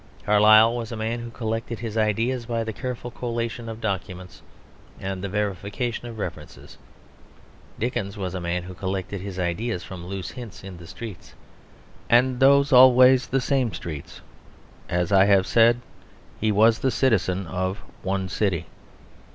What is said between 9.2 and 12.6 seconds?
his ideas from loose hints in the streets, and